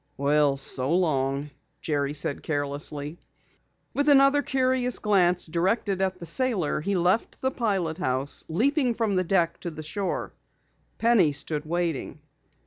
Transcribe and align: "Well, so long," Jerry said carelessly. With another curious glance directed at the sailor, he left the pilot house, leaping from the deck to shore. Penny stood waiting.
"Well, 0.17 0.57
so 0.57 0.89
long," 0.91 1.51
Jerry 1.79 2.15
said 2.15 2.41
carelessly. 2.41 3.19
With 3.93 4.09
another 4.09 4.41
curious 4.41 4.97
glance 4.97 5.45
directed 5.45 6.01
at 6.01 6.17
the 6.17 6.25
sailor, 6.25 6.81
he 6.81 6.95
left 6.95 7.39
the 7.39 7.51
pilot 7.51 7.99
house, 7.99 8.43
leaping 8.49 8.95
from 8.95 9.15
the 9.15 9.23
deck 9.23 9.59
to 9.59 9.83
shore. 9.83 10.33
Penny 10.97 11.31
stood 11.33 11.65
waiting. 11.67 12.19